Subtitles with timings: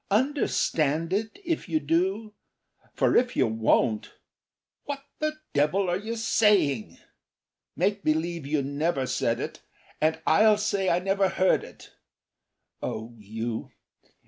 [0.09, 2.33] Understand it, if you do;
[2.95, 4.13] for if you won't....
[4.85, 6.97] What the devil are you saying!
[7.75, 9.61] Make believe you never said it,
[10.01, 11.91] And I'll say I never heard it....
[12.81, 13.69] Oh, you...